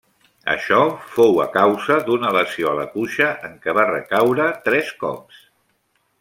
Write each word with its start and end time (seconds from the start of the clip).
Això 0.51 0.77
fou 1.17 1.37
a 1.43 1.45
causa 1.57 1.97
d'una 2.07 2.31
lesió 2.37 2.71
a 2.71 2.73
la 2.81 2.87
cuixa 2.95 3.29
en 3.51 3.55
què 3.67 3.77
va 3.81 3.87
recaure 3.93 4.49
tres 4.71 4.93
cops. 5.05 5.47